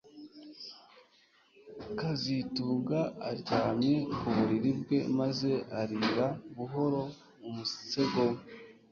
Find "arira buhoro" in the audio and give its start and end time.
5.81-7.01